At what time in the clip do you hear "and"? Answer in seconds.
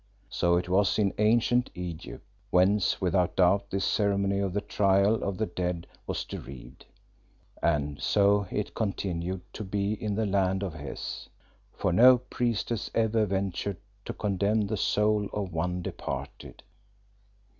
7.61-8.01